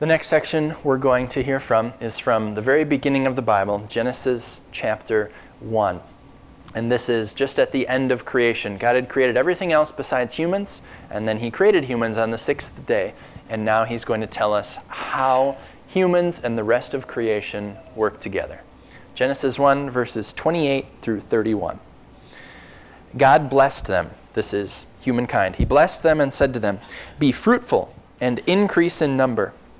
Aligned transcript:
The 0.00 0.06
next 0.06 0.28
section 0.28 0.74
we're 0.82 0.96
going 0.96 1.28
to 1.28 1.42
hear 1.42 1.60
from 1.60 1.92
is 2.00 2.18
from 2.18 2.54
the 2.54 2.62
very 2.62 2.84
beginning 2.84 3.26
of 3.26 3.36
the 3.36 3.42
Bible, 3.42 3.84
Genesis 3.86 4.62
chapter 4.72 5.30
1. 5.60 6.00
And 6.74 6.90
this 6.90 7.10
is 7.10 7.34
just 7.34 7.58
at 7.58 7.70
the 7.72 7.86
end 7.86 8.10
of 8.10 8.24
creation. 8.24 8.78
God 8.78 8.96
had 8.96 9.10
created 9.10 9.36
everything 9.36 9.72
else 9.72 9.92
besides 9.92 10.36
humans, 10.36 10.80
and 11.10 11.28
then 11.28 11.40
He 11.40 11.50
created 11.50 11.84
humans 11.84 12.16
on 12.16 12.30
the 12.30 12.38
sixth 12.38 12.86
day. 12.86 13.12
And 13.50 13.62
now 13.62 13.84
He's 13.84 14.06
going 14.06 14.22
to 14.22 14.26
tell 14.26 14.54
us 14.54 14.78
how 14.88 15.58
humans 15.86 16.40
and 16.42 16.56
the 16.56 16.64
rest 16.64 16.94
of 16.94 17.06
creation 17.06 17.76
work 17.94 18.20
together. 18.20 18.62
Genesis 19.14 19.58
1, 19.58 19.90
verses 19.90 20.32
28 20.32 20.86
through 21.02 21.20
31. 21.20 21.78
God 23.18 23.50
blessed 23.50 23.84
them. 23.84 24.12
This 24.32 24.54
is 24.54 24.86
humankind. 24.98 25.56
He 25.56 25.66
blessed 25.66 26.02
them 26.02 26.22
and 26.22 26.32
said 26.32 26.54
to 26.54 26.58
them, 26.58 26.80
Be 27.18 27.32
fruitful 27.32 27.94
and 28.18 28.38
increase 28.46 29.02
in 29.02 29.14
number 29.18 29.52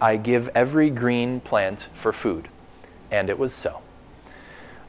I 0.00 0.16
give 0.16 0.48
every 0.54 0.90
green 0.90 1.40
plant 1.40 1.88
for 1.94 2.12
food. 2.12 2.48
And 3.10 3.30
it 3.30 3.38
was 3.38 3.52
so. 3.52 3.82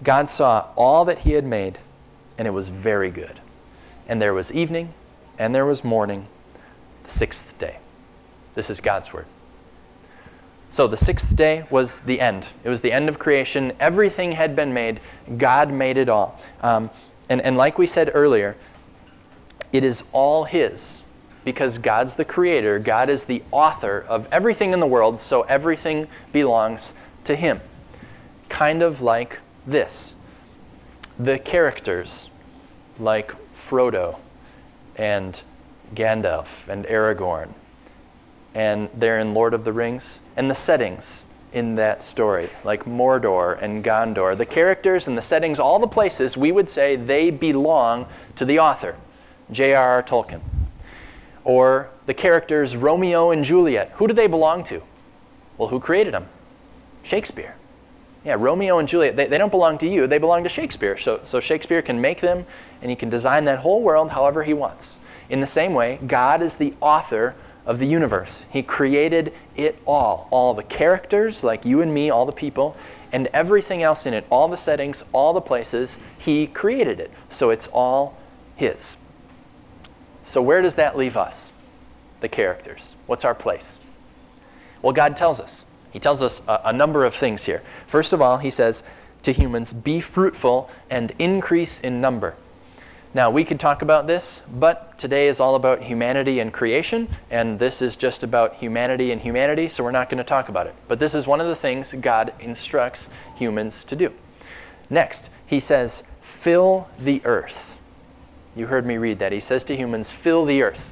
God 0.03 0.29
saw 0.29 0.67
all 0.75 1.05
that 1.05 1.19
he 1.19 1.31
had 1.31 1.45
made, 1.45 1.79
and 2.37 2.47
it 2.47 2.51
was 2.51 2.69
very 2.69 3.09
good. 3.09 3.39
And 4.07 4.21
there 4.21 4.33
was 4.33 4.51
evening, 4.51 4.93
and 5.39 5.53
there 5.53 5.65
was 5.65 5.83
morning, 5.83 6.27
the 7.03 7.09
sixth 7.09 7.57
day. 7.57 7.77
This 8.53 8.69
is 8.69 8.81
God's 8.81 9.13
word. 9.13 9.25
So 10.69 10.87
the 10.87 10.97
sixth 10.97 11.35
day 11.35 11.65
was 11.69 12.01
the 12.01 12.19
end. 12.19 12.47
It 12.63 12.69
was 12.69 12.81
the 12.81 12.91
end 12.91 13.07
of 13.07 13.19
creation. 13.19 13.71
Everything 13.79 14.33
had 14.33 14.55
been 14.55 14.73
made. 14.73 14.99
God 15.37 15.71
made 15.71 15.97
it 15.97 16.09
all. 16.09 16.39
Um, 16.61 16.89
and, 17.29 17.41
and 17.41 17.55
like 17.55 17.77
we 17.77 17.87
said 17.87 18.11
earlier, 18.13 18.57
it 19.71 19.83
is 19.83 20.03
all 20.11 20.43
His 20.43 21.01
because 21.47 21.77
God's 21.77 22.15
the 22.15 22.25
creator, 22.25 22.77
God 22.77 23.09
is 23.09 23.23
the 23.23 23.41
author 23.51 24.03
of 24.09 24.27
everything 24.33 24.73
in 24.73 24.81
the 24.81 24.85
world, 24.85 25.17
so 25.21 25.43
everything 25.43 26.09
belongs 26.33 26.93
to 27.23 27.37
Him. 27.37 27.61
Kind 28.49 28.83
of 28.83 28.99
like 28.99 29.39
this 29.65 30.13
the 31.17 31.39
characters, 31.39 32.29
like 32.99 33.31
Frodo 33.55 34.19
and 34.97 35.41
Gandalf 35.95 36.67
and 36.67 36.83
Aragorn, 36.87 37.53
and 38.53 38.89
they're 38.93 39.17
in 39.17 39.33
Lord 39.33 39.53
of 39.53 39.63
the 39.63 39.71
Rings, 39.71 40.19
and 40.35 40.49
the 40.51 40.55
settings 40.55 41.23
in 41.53 41.75
that 41.75 42.03
story, 42.03 42.49
like 42.65 42.83
Mordor 42.83 43.57
and 43.61 43.85
Gondor. 43.85 44.37
The 44.37 44.45
characters 44.45 45.07
and 45.07 45.17
the 45.17 45.21
settings, 45.21 45.61
all 45.61 45.79
the 45.79 45.87
places, 45.87 46.35
we 46.35 46.51
would 46.51 46.69
say 46.69 46.97
they 46.97 47.31
belong 47.31 48.05
to 48.35 48.43
the 48.43 48.59
author, 48.59 48.97
J.R.R. 49.49 50.03
Tolkien 50.03 50.41
or 51.47 51.89
the 52.07 52.13
characters 52.13 52.75
Romeo 52.75 53.31
and 53.31 53.41
Juliet. 53.41 53.91
Who 53.95 54.07
do 54.07 54.13
they 54.13 54.27
belong 54.27 54.65
to? 54.65 54.83
Well, 55.57 55.69
who 55.69 55.79
created 55.79 56.13
them? 56.13 56.27
Shakespeare. 57.03 57.55
Yeah, 58.25 58.35
Romeo 58.37 58.79
and 58.79 58.87
Juliet, 58.87 59.15
they, 59.15 59.27
they 59.27 59.37
don't 59.37 59.49
belong 59.49 59.77
to 59.77 59.87
you, 59.87 60.07
they 60.07 60.17
belong 60.17 60.43
to 60.43 60.49
Shakespeare. 60.49 60.97
So, 60.97 61.21
so 61.23 61.39
Shakespeare 61.39 61.81
can 61.81 62.01
make 62.01 62.19
them 62.19 62.45
and 62.81 62.89
he 62.89 62.97
can 62.97 63.09
design 63.09 63.45
that 63.45 63.59
whole 63.59 63.81
world 63.81 64.11
however 64.11 64.43
he 64.43 64.53
wants. 64.53 64.99
In 65.29 65.39
the 65.39 65.47
same 65.47 65.73
way, 65.73 65.99
God 66.05 66.41
is 66.41 66.57
the 66.57 66.73
author 66.81 67.33
of 67.65 67.79
the 67.79 67.87
universe. 67.87 68.45
He 68.49 68.61
created 68.61 69.33
it 69.55 69.79
all. 69.85 70.27
All 70.29 70.53
the 70.53 70.63
characters, 70.63 71.45
like 71.45 71.63
you 71.63 71.81
and 71.81 71.93
me, 71.93 72.09
all 72.09 72.25
the 72.25 72.33
people, 72.33 72.75
and 73.13 73.27
everything 73.27 73.81
else 73.81 74.05
in 74.05 74.13
it, 74.13 74.25
all 74.29 74.49
the 74.49 74.57
settings, 74.57 75.01
all 75.13 75.31
the 75.31 75.39
places, 75.39 75.97
He 76.19 76.45
created 76.45 76.99
it. 76.99 77.09
So 77.29 77.51
it's 77.51 77.69
all 77.69 78.17
His. 78.57 78.97
So, 80.27 80.41
where 80.41 80.61
does 80.61 80.75
that 80.75 80.97
leave 80.97 81.15
us, 81.15 81.53
the 82.19 82.27
characters? 82.27 82.97
What's 83.05 83.23
our 83.23 83.33
place? 83.33 83.79
Well, 84.81 84.91
God 84.91 85.15
tells 85.15 85.39
us. 85.39 85.63
He 85.89 85.99
tells 85.99 86.21
us 86.21 86.41
a, 86.49 86.59
a, 86.65 86.73
number 86.73 87.05
of 87.05 87.15
things 87.15 87.45
here. 87.45 87.63
First 87.87 88.11
of 88.11 88.21
all, 88.21 88.37
He 88.37 88.49
says 88.49 88.83
to 89.23 89.31
humans, 89.31 89.71
Be 89.71 90.01
fruitful 90.01 90.69
and 90.89 91.13
increase 91.17 91.79
in 91.79 92.01
number. 92.01 92.35
Now, 93.13 93.29
we 93.29 93.45
could 93.45 93.57
talk 93.57 93.81
about 93.81 94.05
this, 94.05 94.41
but 94.53 94.97
today 94.97 95.29
is 95.29 95.39
all 95.39 95.55
about 95.55 95.83
humanity 95.83 96.41
and 96.41 96.51
creation, 96.51 97.07
and 97.31 97.57
this 97.57 97.81
is 97.81 97.95
just 97.95 98.21
about 98.21 98.55
humanity 98.55 99.13
and 99.13 99.21
humanity, 99.21 99.69
so 99.69 99.81
we're 99.81 99.91
not 99.91 100.09
going 100.09 100.17
to 100.17 100.25
talk 100.25 100.49
about 100.49 100.67
it. 100.67 100.75
But 100.89 100.99
this 100.99 101.15
is 101.15 101.25
one 101.25 101.39
of 101.39 101.47
the 101.47 101.55
things 101.55 101.95
God 102.01 102.33
instructs 102.41 103.07
humans 103.37 103.85
to 103.85 103.95
do. 103.95 104.11
Next, 104.89 105.29
He 105.45 105.61
says, 105.61 106.03
Fill 106.21 106.89
the 106.99 107.21
earth. 107.23 107.76
You 108.57 108.65
heard 108.65 108.87
me 108.87 108.97
read 108.97 109.19
that. 109.19 109.31
He 109.31 109.39
says 109.39 109.63
to 109.65 109.77
humans, 109.77 110.11
fill 110.11 110.43
the 110.43 110.63
earth. 110.63 110.91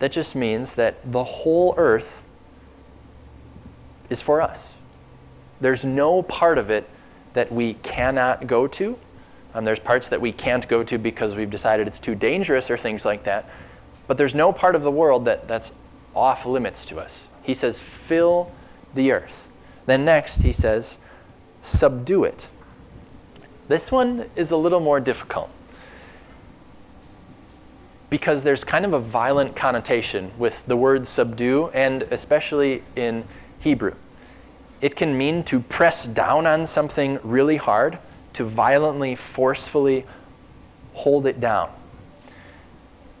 That 0.00 0.12
just 0.12 0.34
means 0.34 0.74
that 0.74 1.10
the 1.10 1.24
whole 1.24 1.74
earth 1.78 2.22
is 4.10 4.20
for 4.20 4.42
us. 4.42 4.74
There's 5.62 5.86
no 5.86 6.22
part 6.22 6.58
of 6.58 6.70
it 6.70 6.88
that 7.32 7.50
we 7.50 7.74
cannot 7.74 8.46
go 8.46 8.66
to. 8.68 8.98
Um, 9.54 9.64
there's 9.64 9.78
parts 9.78 10.08
that 10.08 10.20
we 10.20 10.30
can't 10.30 10.68
go 10.68 10.84
to 10.84 10.98
because 10.98 11.34
we've 11.34 11.50
decided 11.50 11.86
it's 11.86 11.98
too 11.98 12.14
dangerous 12.14 12.70
or 12.70 12.76
things 12.76 13.06
like 13.06 13.24
that. 13.24 13.48
But 14.06 14.18
there's 14.18 14.34
no 14.34 14.52
part 14.52 14.74
of 14.74 14.82
the 14.82 14.90
world 14.90 15.24
that, 15.24 15.48
that's 15.48 15.72
off 16.14 16.44
limits 16.44 16.84
to 16.86 16.98
us. 16.98 17.28
He 17.42 17.54
says, 17.54 17.80
fill 17.80 18.52
the 18.94 19.10
earth. 19.10 19.48
Then 19.86 20.04
next, 20.04 20.42
he 20.42 20.52
says, 20.52 20.98
subdue 21.62 22.24
it. 22.24 22.48
This 23.68 23.90
one 23.90 24.28
is 24.36 24.50
a 24.50 24.56
little 24.56 24.80
more 24.80 25.00
difficult 25.00 25.50
because 28.10 28.42
there's 28.42 28.64
kind 28.64 28.84
of 28.84 28.92
a 28.92 28.98
violent 28.98 29.54
connotation 29.54 30.30
with 30.38 30.64
the 30.66 30.76
word 30.76 31.06
subdue, 31.06 31.68
and 31.74 32.02
especially 32.04 32.82
in 32.96 33.24
Hebrew. 33.60 33.94
It 34.80 34.96
can 34.96 35.18
mean 35.18 35.44
to 35.44 35.60
press 35.60 36.06
down 36.06 36.46
on 36.46 36.66
something 36.66 37.18
really 37.22 37.56
hard, 37.56 37.98
to 38.34 38.44
violently, 38.44 39.14
forcefully 39.14 40.06
hold 40.94 41.26
it 41.26 41.40
down. 41.40 41.70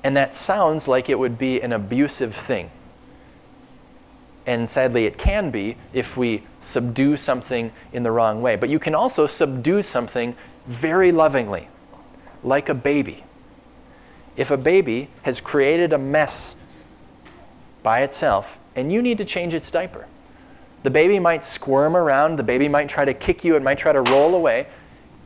And 0.04 0.16
that 0.16 0.34
sounds 0.34 0.88
like 0.88 1.08
it 1.08 1.18
would 1.18 1.36
be 1.36 1.60
an 1.60 1.72
abusive 1.72 2.34
thing. 2.34 2.70
And 4.46 4.70
sadly, 4.70 5.04
it 5.04 5.18
can 5.18 5.50
be 5.50 5.76
if 5.92 6.16
we 6.16 6.44
subdue 6.62 7.18
something 7.18 7.70
in 7.92 8.02
the 8.04 8.10
wrong 8.10 8.40
way. 8.40 8.56
But 8.56 8.70
you 8.70 8.78
can 8.78 8.94
also 8.94 9.26
subdue 9.26 9.82
something 9.82 10.34
very 10.66 11.12
lovingly, 11.12 11.68
like 12.42 12.70
a 12.70 12.74
baby 12.74 13.24
if 14.38 14.52
a 14.52 14.56
baby 14.56 15.10
has 15.22 15.40
created 15.40 15.92
a 15.92 15.98
mess 15.98 16.54
by 17.82 18.02
itself 18.02 18.60
and 18.76 18.92
you 18.92 19.02
need 19.02 19.18
to 19.18 19.24
change 19.24 19.52
its 19.52 19.70
diaper. 19.70 20.06
The 20.84 20.90
baby 20.90 21.18
might 21.18 21.42
squirm 21.42 21.96
around, 21.96 22.36
the 22.36 22.44
baby 22.44 22.68
might 22.68 22.88
try 22.88 23.04
to 23.04 23.12
kick 23.12 23.44
you, 23.44 23.56
it 23.56 23.62
might 23.62 23.78
try 23.78 23.92
to 23.92 24.00
roll 24.00 24.36
away, 24.36 24.68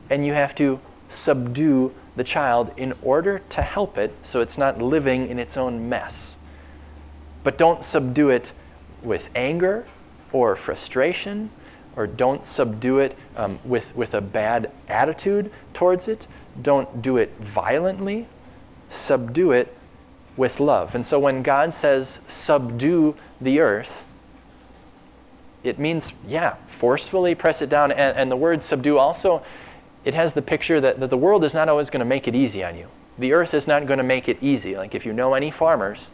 and 0.09 0.25
you 0.25 0.33
have 0.33 0.55
to 0.55 0.79
subdue 1.09 1.93
the 2.15 2.23
child 2.23 2.71
in 2.75 2.93
order 3.03 3.39
to 3.49 3.61
help 3.61 3.99
it 3.99 4.11
so 4.23 4.41
it's 4.41 4.57
not 4.57 4.81
living 4.81 5.27
in 5.27 5.37
its 5.37 5.57
own 5.57 5.87
mess. 5.87 6.35
But 7.43 7.59
don't 7.59 7.83
subdue 7.83 8.31
it 8.31 8.51
with 9.03 9.29
anger 9.35 9.85
or 10.31 10.55
frustration, 10.55 11.51
or 11.95 12.07
don't 12.07 12.47
subdue 12.47 12.97
it 12.97 13.15
um, 13.37 13.59
with, 13.63 13.95
with 13.95 14.15
a 14.15 14.21
bad 14.21 14.71
attitude 14.89 15.51
towards 15.75 16.07
it. 16.07 16.25
Don't 16.63 17.03
do 17.03 17.17
it 17.17 17.31
violently 17.39 18.27
subdue 18.93 19.51
it 19.51 19.75
with 20.35 20.59
love. 20.59 20.95
And 20.95 21.05
so 21.05 21.19
when 21.19 21.43
God 21.43 21.73
says, 21.73 22.19
subdue 22.27 23.15
the 23.39 23.59
earth, 23.59 24.05
it 25.63 25.79
means, 25.79 26.13
yeah, 26.27 26.55
forcefully 26.67 27.35
press 27.35 27.61
it 27.61 27.69
down. 27.69 27.91
And, 27.91 28.17
and 28.17 28.31
the 28.31 28.35
word 28.35 28.61
subdue 28.61 28.97
also, 28.97 29.43
it 30.03 30.13
has 30.13 30.33
the 30.33 30.41
picture 30.41 30.81
that, 30.81 30.99
that 30.99 31.09
the 31.09 31.17
world 31.17 31.43
is 31.43 31.53
not 31.53 31.69
always 31.69 31.89
going 31.89 31.99
to 31.99 32.05
make 32.05 32.27
it 32.27 32.35
easy 32.35 32.63
on 32.63 32.77
you. 32.77 32.87
The 33.17 33.33
earth 33.33 33.53
is 33.53 33.67
not 33.67 33.85
going 33.85 33.99
to 33.99 34.03
make 34.03 34.27
it 34.27 34.37
easy. 34.41 34.75
Like 34.75 34.95
if 34.95 35.05
you 35.05 35.13
know 35.13 35.33
any 35.33 35.51
farmers, 35.51 36.11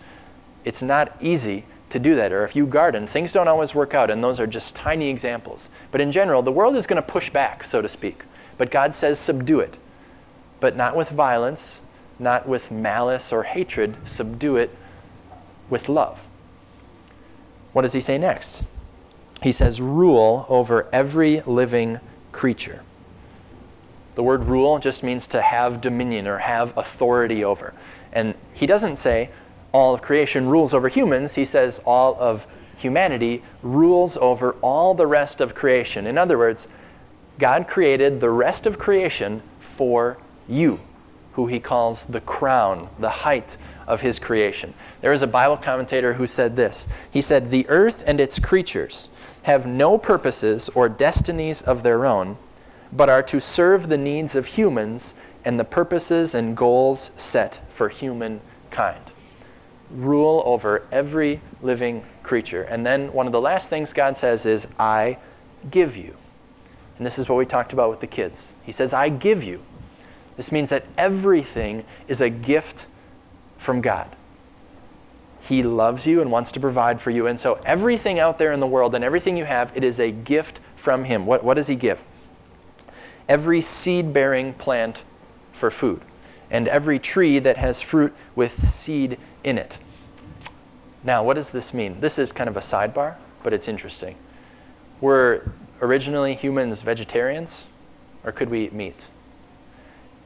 it's 0.65 0.81
not 0.81 1.15
easy 1.21 1.63
to 1.89 1.99
do 1.99 2.15
that. 2.15 2.31
Or 2.31 2.43
if 2.43 2.55
you 2.55 2.67
garden, 2.67 3.07
things 3.07 3.33
don't 3.33 3.47
always 3.47 3.73
work 3.73 3.93
out, 3.93 4.11
and 4.11 4.23
those 4.23 4.39
are 4.39 4.45
just 4.45 4.75
tiny 4.75 5.09
examples. 5.09 5.69
But 5.91 6.01
in 6.01 6.11
general, 6.11 6.41
the 6.41 6.51
world 6.51 6.75
is 6.75 6.85
going 6.85 7.01
to 7.01 7.07
push 7.07 7.29
back, 7.29 7.63
so 7.63 7.81
to 7.81 7.89
speak. 7.89 8.23
But 8.57 8.69
God 8.69 8.93
says, 8.93 9.17
subdue 9.17 9.61
it. 9.61 9.77
But 10.59 10.75
not 10.75 10.95
with 10.95 11.09
violence, 11.09 11.81
not 12.19 12.47
with 12.47 12.69
malice 12.71 13.31
or 13.31 13.43
hatred, 13.43 13.95
subdue 14.05 14.57
it 14.57 14.75
with 15.69 15.89
love. 15.89 16.27
what 17.71 17.83
does 17.83 17.93
he 17.93 18.01
say 18.01 18.17
next? 18.17 18.65
He 19.41 19.51
says, 19.51 19.79
rule 19.79 20.45
over 20.49 20.87
every 20.91 21.41
living 21.41 21.99
creature. 22.31 22.81
The 24.15 24.23
word 24.23 24.45
rule 24.45 24.79
just 24.79 25.01
means 25.01 25.27
to 25.27 25.41
have 25.41 25.79
dominion 25.79 26.27
or 26.27 26.39
have 26.39 26.77
authority 26.77 27.43
over. 27.43 27.73
And 28.11 28.35
he 28.53 28.65
doesn't 28.65 28.97
say 28.97 29.29
all 29.71 29.93
of 29.93 30.01
creation 30.01 30.49
rules 30.49 30.73
over 30.73 30.89
humans, 30.89 31.35
he 31.35 31.45
says 31.45 31.79
all 31.85 32.17
of 32.19 32.47
humanity 32.75 33.43
rules 33.61 34.17
over 34.17 34.53
all 34.61 34.93
the 34.93 35.05
rest 35.05 35.41
of 35.41 35.53
creation. 35.53 36.07
In 36.07 36.17
other 36.17 36.37
words, 36.37 36.67
God 37.37 37.67
created 37.67 38.19
the 38.19 38.29
rest 38.29 38.65
of 38.65 38.77
creation 38.79 39.41
for 39.59 40.17
you, 40.47 40.79
who 41.39 41.47
he 41.47 41.59
calls 41.61 42.05
the 42.07 42.19
crown, 42.19 42.89
the 42.99 43.09
height 43.09 43.55
of 43.87 44.01
his 44.01 44.19
creation. 44.19 44.73
There 44.99 45.13
is 45.13 45.21
a 45.21 45.27
Bible 45.27 45.55
commentator 45.55 46.15
who 46.15 46.27
said 46.27 46.57
this. 46.57 46.85
He 47.09 47.21
said, 47.21 47.49
The 47.49 47.65
earth 47.69 48.03
and 48.05 48.19
its 48.19 48.39
creatures 48.39 49.07
have 49.43 49.65
no 49.65 49.97
purposes 49.97 50.67
or 50.75 50.89
destinies 50.89 51.61
of 51.61 51.81
their 51.81 52.05
own, 52.05 52.37
but 52.91 53.07
are 53.07 53.23
to 53.23 53.39
serve 53.39 53.87
the 53.87 53.97
needs 53.97 54.35
of 54.35 54.47
humans 54.47 55.15
and 55.45 55.57
the 55.57 55.63
purposes 55.63 56.35
and 56.35 56.57
goals 56.57 57.11
set 57.15 57.61
for 57.69 57.87
humankind. 57.87 59.05
Rule 59.89 60.43
over 60.45 60.85
every 60.91 61.39
living 61.61 62.03
creature. 62.21 62.63
And 62.63 62.85
then 62.85 63.13
one 63.13 63.27
of 63.27 63.31
the 63.31 63.39
last 63.39 63.69
things 63.69 63.93
God 63.93 64.17
says 64.17 64.45
is, 64.45 64.67
I 64.77 65.19
give 65.71 65.95
you. 65.95 66.17
And 66.97 67.05
this 67.05 67.17
is 67.17 67.29
what 67.29 67.37
we 67.37 67.45
talked 67.45 67.71
about 67.71 67.89
with 67.89 68.01
the 68.01 68.07
kids. 68.07 68.55
He 68.61 68.73
says, 68.73 68.93
I 68.93 69.07
give 69.07 69.41
you. 69.41 69.63
This 70.39 70.53
means 70.53 70.69
that 70.69 70.85
everything 70.97 71.83
is 72.07 72.21
a 72.21 72.29
gift 72.29 72.85
from 73.57 73.81
God. 73.81 74.15
He 75.41 75.63
loves 75.63 76.07
you 76.07 76.21
and 76.21 76.31
wants 76.31 76.53
to 76.53 76.61
provide 76.61 77.01
for 77.01 77.11
you. 77.11 77.27
And 77.27 77.37
so 77.37 77.59
everything 77.65 78.19
out 78.21 78.37
there 78.37 78.53
in 78.53 78.61
the 78.61 78.65
world 78.65 78.95
and 78.95 79.03
everything 79.03 79.35
you 79.35 79.43
have, 79.43 79.75
it 79.75 79.83
is 79.83 79.99
a 79.99 80.11
gift 80.11 80.61
from 80.77 81.03
Him. 81.03 81.25
What, 81.25 81.43
what 81.43 81.55
does 81.55 81.67
He 81.67 81.75
give? 81.75 82.07
Every 83.27 83.59
seed 83.59 84.13
bearing 84.13 84.53
plant 84.53 85.03
for 85.51 85.69
food, 85.69 86.03
and 86.49 86.69
every 86.69 86.99
tree 86.99 87.39
that 87.39 87.57
has 87.57 87.81
fruit 87.81 88.15
with 88.33 88.63
seed 88.65 89.17
in 89.43 89.57
it. 89.57 89.77
Now, 91.03 91.21
what 91.21 91.33
does 91.33 91.49
this 91.49 91.73
mean? 91.73 91.99
This 91.99 92.17
is 92.17 92.31
kind 92.31 92.47
of 92.47 92.55
a 92.55 92.61
sidebar, 92.61 93.17
but 93.43 93.51
it's 93.51 93.67
interesting. 93.67 94.15
Were 95.01 95.51
originally 95.81 96.33
humans 96.33 96.81
vegetarians, 96.81 97.65
or 98.23 98.31
could 98.31 98.49
we 98.49 98.63
eat 98.63 98.71
meat? 98.71 99.09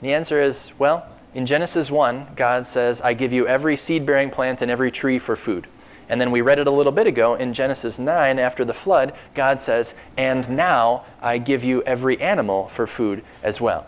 The 0.04 0.12
answer 0.12 0.42
is 0.42 0.74
well, 0.78 1.08
in 1.34 1.46
Genesis 1.46 1.90
1, 1.90 2.34
God 2.36 2.68
says, 2.68 3.00
I 3.00 3.14
give 3.14 3.32
you 3.32 3.48
every 3.48 3.78
seed 3.78 4.06
bearing 4.06 4.30
plant 4.30 4.62
and 4.62 4.70
every 4.70 4.92
tree 4.92 5.18
for 5.18 5.38
food. 5.38 5.66
And 6.10 6.20
then 6.20 6.30
we 6.30 6.42
read 6.42 6.60
it 6.60 6.68
a 6.68 6.72
little 6.72 6.92
bit 6.92 7.08
ago 7.08 7.36
in 7.36 7.54
Genesis 7.54 7.98
9, 7.98 8.38
after 8.38 8.66
the 8.66 8.74
flood, 8.74 9.14
God 9.34 9.62
says, 9.62 9.96
And 10.18 10.50
now 10.50 11.06
I 11.22 11.38
give 11.38 11.64
you 11.64 11.84
every 11.84 12.20
animal 12.20 12.68
for 12.68 12.86
food 12.86 13.24
as 13.44 13.62
well. 13.62 13.88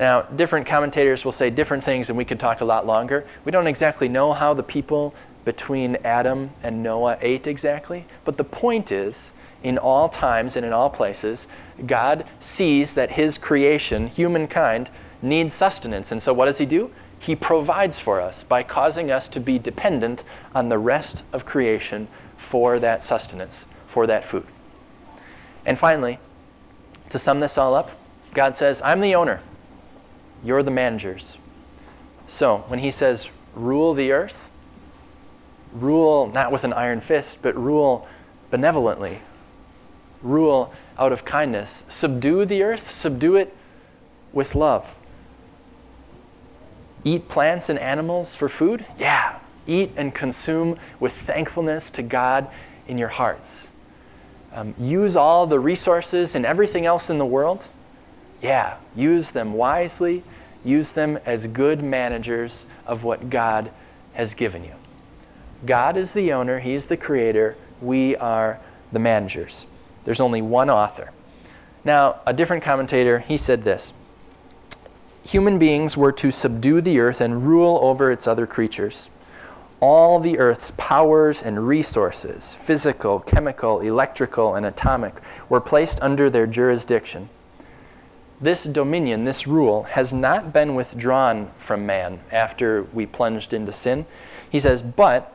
Now, 0.00 0.22
different 0.22 0.66
commentators 0.66 1.24
will 1.24 1.30
say 1.30 1.48
different 1.48 1.84
things, 1.84 2.08
and 2.08 2.18
we 2.18 2.24
could 2.24 2.40
talk 2.40 2.60
a 2.60 2.64
lot 2.64 2.84
longer. 2.84 3.24
We 3.44 3.52
don't 3.52 3.68
exactly 3.68 4.08
know 4.08 4.32
how 4.32 4.52
the 4.52 4.64
people 4.64 5.14
between 5.44 5.96
Adam 6.04 6.50
and 6.64 6.82
Noah 6.82 7.18
ate 7.20 7.46
exactly, 7.46 8.04
but 8.24 8.36
the 8.36 8.42
point 8.42 8.90
is, 8.90 9.32
in 9.62 9.78
all 9.78 10.08
times 10.08 10.56
and 10.56 10.66
in 10.66 10.72
all 10.72 10.90
places, 10.90 11.46
God 11.86 12.26
sees 12.40 12.94
that 12.94 13.12
his 13.12 13.38
creation, 13.38 14.08
humankind, 14.08 14.90
needs 15.26 15.54
sustenance. 15.54 16.12
And 16.12 16.22
so 16.22 16.32
what 16.32 16.46
does 16.46 16.58
he 16.58 16.66
do? 16.66 16.90
He 17.18 17.34
provides 17.34 17.98
for 17.98 18.20
us 18.20 18.44
by 18.44 18.62
causing 18.62 19.10
us 19.10 19.28
to 19.28 19.40
be 19.40 19.58
dependent 19.58 20.22
on 20.54 20.68
the 20.68 20.78
rest 20.78 21.22
of 21.32 21.44
creation 21.44 22.08
for 22.36 22.78
that 22.78 23.02
sustenance, 23.02 23.66
for 23.86 24.06
that 24.06 24.24
food. 24.24 24.46
And 25.64 25.78
finally, 25.78 26.18
to 27.08 27.18
sum 27.18 27.40
this 27.40 27.58
all 27.58 27.74
up, 27.74 27.90
God 28.34 28.54
says, 28.54 28.82
I'm 28.82 29.00
the 29.00 29.14
owner. 29.14 29.40
You're 30.44 30.62
the 30.62 30.70
managers. 30.70 31.38
So 32.28 32.58
when 32.68 32.80
he 32.80 32.90
says, 32.90 33.30
rule 33.54 33.94
the 33.94 34.12
earth, 34.12 34.50
rule 35.72 36.26
not 36.28 36.52
with 36.52 36.64
an 36.64 36.72
iron 36.72 37.00
fist, 37.00 37.38
but 37.42 37.56
rule 37.56 38.06
benevolently, 38.50 39.20
rule 40.22 40.72
out 40.98 41.12
of 41.12 41.24
kindness. 41.24 41.84
Subdue 41.88 42.44
the 42.44 42.62
earth, 42.62 42.90
subdue 42.90 43.36
it 43.36 43.56
with 44.32 44.54
love. 44.54 44.98
Eat 47.06 47.28
plants 47.28 47.68
and 47.68 47.78
animals 47.78 48.34
for 48.34 48.48
food? 48.48 48.84
Yeah. 48.98 49.38
Eat 49.68 49.92
and 49.96 50.12
consume 50.12 50.76
with 50.98 51.12
thankfulness 51.12 51.88
to 51.90 52.02
God 52.02 52.48
in 52.88 52.98
your 52.98 53.10
hearts. 53.10 53.70
Um, 54.52 54.74
use 54.76 55.14
all 55.14 55.46
the 55.46 55.60
resources 55.60 56.34
and 56.34 56.44
everything 56.44 56.84
else 56.84 57.08
in 57.08 57.18
the 57.18 57.24
world? 57.24 57.68
Yeah. 58.42 58.78
Use 58.96 59.30
them 59.30 59.52
wisely. 59.52 60.24
Use 60.64 60.94
them 60.94 61.20
as 61.24 61.46
good 61.46 61.80
managers 61.80 62.66
of 62.84 63.04
what 63.04 63.30
God 63.30 63.70
has 64.14 64.34
given 64.34 64.64
you. 64.64 64.72
God 65.64 65.96
is 65.96 66.12
the 66.12 66.32
owner, 66.32 66.58
He's 66.58 66.86
the 66.86 66.96
creator, 66.96 67.56
we 67.80 68.16
are 68.16 68.58
the 68.90 68.98
managers. 68.98 69.68
There's 70.02 70.20
only 70.20 70.42
one 70.42 70.70
author. 70.70 71.12
Now, 71.84 72.18
a 72.26 72.32
different 72.32 72.64
commentator, 72.64 73.20
he 73.20 73.36
said 73.36 73.62
this 73.62 73.94
human 75.26 75.58
beings 75.58 75.96
were 75.96 76.12
to 76.12 76.30
subdue 76.30 76.80
the 76.80 77.00
earth 77.00 77.20
and 77.20 77.46
rule 77.46 77.78
over 77.82 78.10
its 78.10 78.26
other 78.26 78.46
creatures. 78.46 79.10
All 79.80 80.20
the 80.20 80.38
earth's 80.38 80.72
powers 80.76 81.42
and 81.42 81.66
resources, 81.66 82.54
physical, 82.54 83.20
chemical, 83.20 83.80
electrical, 83.80 84.54
and 84.54 84.64
atomic, 84.64 85.14
were 85.48 85.60
placed 85.60 86.00
under 86.00 86.30
their 86.30 86.46
jurisdiction. 86.46 87.28
This 88.40 88.64
dominion, 88.64 89.24
this 89.24 89.46
rule, 89.46 89.82
has 89.84 90.14
not 90.14 90.52
been 90.52 90.74
withdrawn 90.74 91.50
from 91.56 91.84
man 91.84 92.20
after 92.30 92.84
we 92.84 93.04
plunged 93.04 93.52
into 93.52 93.72
sin. 93.72 94.06
He 94.48 94.60
says, 94.60 94.80
but 94.80 95.34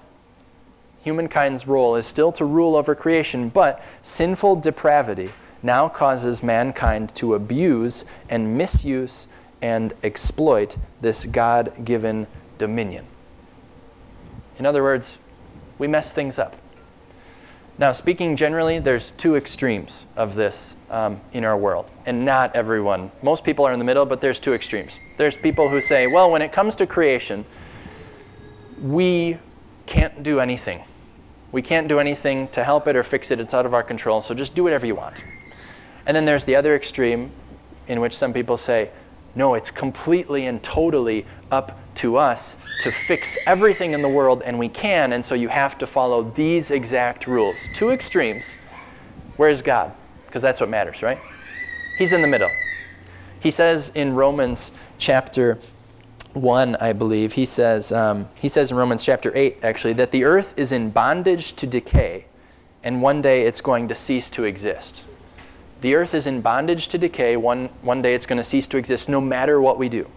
humankind's 1.03 1.67
role 1.67 1.95
is 1.95 2.05
still 2.05 2.31
to 2.33 2.45
rule 2.45 2.75
over 2.75 2.95
creation, 2.95 3.49
but 3.49 3.83
sinful 4.03 4.57
depravity 4.57 5.31
now 5.61 5.89
causes 5.89 6.41
mankind 6.41 7.13
to 7.15 7.35
abuse 7.35 8.05
and 8.29 8.57
misuse 8.57 9.27
and 9.61 9.93
exploit 10.03 10.77
this 11.01 11.25
God 11.25 11.85
given 11.85 12.27
dominion. 12.57 13.05
In 14.57 14.65
other 14.65 14.83
words, 14.83 15.17
we 15.77 15.87
mess 15.87 16.13
things 16.13 16.37
up. 16.37 16.55
Now, 17.77 17.93
speaking 17.93 18.35
generally, 18.35 18.77
there's 18.79 19.11
two 19.11 19.35
extremes 19.35 20.05
of 20.15 20.35
this 20.35 20.75
um, 20.89 21.21
in 21.33 21.43
our 21.43 21.57
world, 21.57 21.89
and 22.05 22.25
not 22.25 22.55
everyone. 22.55 23.11
Most 23.23 23.43
people 23.43 23.65
are 23.65 23.73
in 23.73 23.79
the 23.79 23.85
middle, 23.85 24.05
but 24.05 24.21
there's 24.21 24.39
two 24.39 24.53
extremes. 24.53 24.99
There's 25.17 25.35
people 25.35 25.69
who 25.69 25.81
say, 25.81 26.05
well, 26.05 26.29
when 26.29 26.41
it 26.41 26.51
comes 26.51 26.75
to 26.75 26.85
creation, 26.85 27.45
we 28.79 29.37
can't 29.87 30.21
do 30.21 30.39
anything. 30.39 30.83
We 31.51 31.61
can't 31.61 31.87
do 31.87 31.99
anything 31.99 32.49
to 32.49 32.63
help 32.63 32.87
it 32.87 32.95
or 32.95 33.03
fix 33.03 33.31
it. 33.31 33.39
It's 33.39 33.53
out 33.53 33.65
of 33.65 33.73
our 33.73 33.83
control, 33.83 34.21
so 34.21 34.35
just 34.35 34.53
do 34.53 34.63
whatever 34.63 34.85
you 34.85 34.95
want. 34.95 35.23
And 36.05 36.15
then 36.15 36.25
there's 36.25 36.45
the 36.45 36.55
other 36.55 36.75
extreme 36.75 37.31
in 37.87 37.99
which 37.99 38.13
some 38.13 38.31
people 38.31 38.57
say, 38.57 38.91
no, 39.35 39.53
it's 39.53 39.71
completely 39.71 40.45
and 40.45 40.61
totally 40.61 41.25
up 41.51 41.77
to 41.95 42.17
us 42.17 42.57
to 42.81 42.91
fix 42.91 43.37
everything 43.45 43.93
in 43.93 44.01
the 44.01 44.09
world, 44.09 44.41
and 44.45 44.57
we 44.57 44.69
can, 44.69 45.13
and 45.13 45.23
so 45.23 45.35
you 45.35 45.49
have 45.49 45.77
to 45.77 45.87
follow 45.87 46.23
these 46.23 46.71
exact 46.71 47.27
rules. 47.27 47.57
Two 47.73 47.91
extremes. 47.91 48.55
Where's 49.37 49.61
God? 49.61 49.93
Because 50.25 50.41
that's 50.41 50.59
what 50.59 50.69
matters, 50.69 51.01
right? 51.01 51.19
He's 51.97 52.13
in 52.13 52.21
the 52.21 52.27
middle. 52.27 52.49
He 53.39 53.51
says 53.51 53.91
in 53.95 54.15
Romans 54.15 54.71
chapter 54.97 55.59
1, 56.33 56.77
I 56.77 56.93
believe, 56.93 57.33
he 57.33 57.45
says, 57.45 57.91
um, 57.91 58.29
he 58.35 58.47
says 58.47 58.71
in 58.71 58.77
Romans 58.77 59.03
chapter 59.03 59.35
8, 59.35 59.59
actually, 59.63 59.93
that 59.93 60.11
the 60.11 60.23
earth 60.23 60.53
is 60.55 60.71
in 60.71 60.89
bondage 60.89 61.53
to 61.53 61.67
decay, 61.67 62.25
and 62.83 63.01
one 63.01 63.21
day 63.21 63.43
it's 63.43 63.61
going 63.61 63.87
to 63.89 63.95
cease 63.95 64.29
to 64.31 64.43
exist. 64.43 65.03
The 65.81 65.95
earth 65.95 66.13
is 66.13 66.27
in 66.27 66.41
bondage 66.41 66.87
to 66.89 66.97
decay. 66.97 67.35
One, 67.37 67.65
one 67.81 68.01
day 68.01 68.13
it's 68.13 68.27
going 68.27 68.37
to 68.37 68.43
cease 68.43 68.67
to 68.67 68.77
exist 68.77 69.09
no 69.09 69.19
matter 69.19 69.59
what 69.59 69.77
we 69.77 69.89
do. 69.89 70.07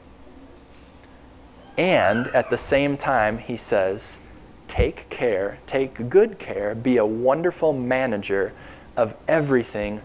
And 1.78 2.28
at 2.28 2.50
the 2.50 2.58
same 2.58 2.96
time, 2.96 3.38
he 3.38 3.56
says, 3.56 4.18
take 4.68 5.08
care, 5.08 5.58
take 5.66 6.08
good 6.08 6.38
care, 6.38 6.74
be 6.74 6.98
a 6.98 7.06
wonderful 7.06 7.72
manager 7.72 8.52
of 8.96 9.16
everything 9.26 10.00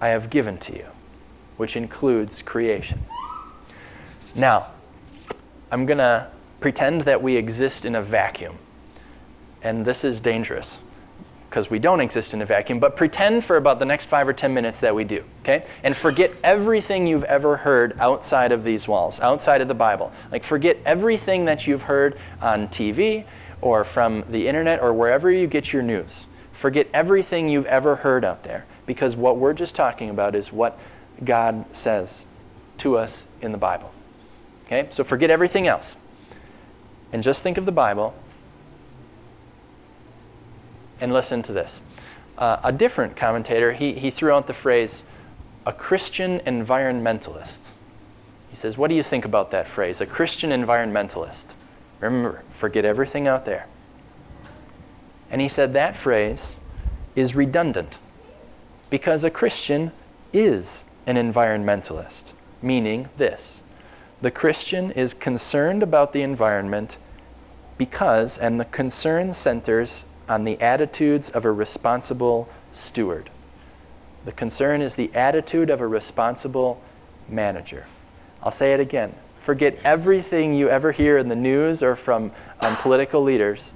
I 0.00 0.08
have 0.08 0.30
given 0.30 0.58
to 0.58 0.74
you, 0.74 0.86
which 1.58 1.76
includes 1.76 2.42
creation. 2.42 3.04
Now, 4.34 4.70
I'm 5.70 5.86
going 5.86 5.98
to 5.98 6.28
pretend 6.60 7.02
that 7.02 7.22
we 7.22 7.36
exist 7.36 7.84
in 7.84 7.94
a 7.94 8.02
vacuum. 8.02 8.58
And 9.62 9.84
this 9.84 10.02
is 10.02 10.20
dangerous 10.20 10.78
because 11.54 11.70
we 11.70 11.78
don't 11.78 12.00
exist 12.00 12.34
in 12.34 12.42
a 12.42 12.44
vacuum, 12.44 12.80
but 12.80 12.96
pretend 12.96 13.44
for 13.44 13.56
about 13.56 13.78
the 13.78 13.84
next 13.84 14.06
five 14.06 14.26
or 14.26 14.32
ten 14.32 14.52
minutes 14.52 14.80
that 14.80 14.92
we 14.92 15.04
do, 15.04 15.22
okay? 15.42 15.64
And 15.84 15.96
forget 15.96 16.32
everything 16.42 17.06
you've 17.06 17.22
ever 17.22 17.58
heard 17.58 17.96
outside 18.00 18.50
of 18.50 18.64
these 18.64 18.88
walls, 18.88 19.20
outside 19.20 19.60
of 19.60 19.68
the 19.68 19.74
Bible. 19.74 20.12
Like, 20.32 20.42
forget 20.42 20.78
everything 20.84 21.44
that 21.44 21.68
you've 21.68 21.82
heard 21.82 22.18
on 22.42 22.66
TV 22.66 23.24
or 23.60 23.84
from 23.84 24.24
the 24.28 24.48
internet 24.48 24.82
or 24.82 24.92
wherever 24.92 25.30
you 25.30 25.46
get 25.46 25.72
your 25.72 25.84
news. 25.84 26.26
Forget 26.52 26.88
everything 26.92 27.48
you've 27.48 27.66
ever 27.66 27.94
heard 27.94 28.24
out 28.24 28.42
there 28.42 28.64
because 28.84 29.14
what 29.14 29.36
we're 29.36 29.54
just 29.54 29.76
talking 29.76 30.10
about 30.10 30.34
is 30.34 30.52
what 30.52 30.76
God 31.22 31.66
says 31.70 32.26
to 32.78 32.98
us 32.98 33.26
in 33.40 33.52
the 33.52 33.58
Bible. 33.58 33.92
Okay? 34.66 34.88
So 34.90 35.04
forget 35.04 35.30
everything 35.30 35.68
else. 35.68 35.94
And 37.12 37.22
just 37.22 37.44
think 37.44 37.58
of 37.58 37.64
the 37.64 37.70
Bible 37.70 38.12
and 41.00 41.12
listen 41.12 41.42
to 41.42 41.52
this. 41.52 41.80
Uh, 42.36 42.58
a 42.64 42.72
different 42.72 43.16
commentator, 43.16 43.72
he, 43.72 43.92
he 43.94 44.10
threw 44.10 44.32
out 44.32 44.46
the 44.46 44.54
phrase, 44.54 45.04
a 45.66 45.72
Christian 45.72 46.40
environmentalist. 46.40 47.70
He 48.50 48.56
says, 48.56 48.76
What 48.76 48.88
do 48.88 48.94
you 48.94 49.02
think 49.02 49.24
about 49.24 49.50
that 49.52 49.66
phrase? 49.66 50.00
A 50.00 50.06
Christian 50.06 50.50
environmentalist. 50.50 51.54
Remember, 52.00 52.42
forget 52.50 52.84
everything 52.84 53.26
out 53.26 53.44
there. 53.44 53.66
And 55.30 55.40
he 55.40 55.48
said 55.48 55.72
that 55.72 55.96
phrase 55.96 56.56
is 57.16 57.34
redundant 57.34 57.96
because 58.90 59.24
a 59.24 59.30
Christian 59.30 59.90
is 60.32 60.84
an 61.06 61.16
environmentalist, 61.16 62.32
meaning 62.62 63.08
this 63.16 63.62
the 64.20 64.30
Christian 64.30 64.90
is 64.92 65.12
concerned 65.12 65.82
about 65.82 66.12
the 66.12 66.22
environment 66.22 66.96
because, 67.76 68.38
and 68.38 68.58
the 68.58 68.64
concern 68.64 69.34
centers 69.34 70.06
on 70.28 70.44
the 70.44 70.60
attitudes 70.60 71.30
of 71.30 71.44
a 71.44 71.52
responsible 71.52 72.48
steward. 72.72 73.30
The 74.24 74.32
concern 74.32 74.80
is 74.80 74.94
the 74.94 75.10
attitude 75.14 75.70
of 75.70 75.80
a 75.80 75.86
responsible 75.86 76.80
manager. 77.28 77.86
I'll 78.42 78.50
say 78.50 78.72
it 78.72 78.80
again. 78.80 79.14
Forget 79.40 79.78
everything 79.84 80.54
you 80.54 80.68
ever 80.70 80.92
hear 80.92 81.18
in 81.18 81.28
the 81.28 81.36
news 81.36 81.82
or 81.82 81.96
from 81.96 82.32
um, 82.60 82.76
political 82.76 83.22
leaders. 83.22 83.74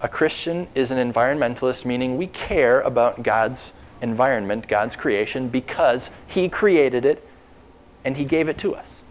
A 0.00 0.08
Christian 0.08 0.68
is 0.74 0.90
an 0.90 1.12
environmentalist, 1.12 1.84
meaning 1.84 2.16
we 2.16 2.26
care 2.26 2.80
about 2.80 3.22
God's 3.22 3.74
environment, 4.00 4.66
God's 4.66 4.96
creation, 4.96 5.48
because 5.48 6.10
He 6.26 6.48
created 6.48 7.04
it 7.04 7.26
and 8.02 8.16
He 8.16 8.24
gave 8.24 8.48
it 8.48 8.56
to 8.58 8.74
us. 8.74 9.02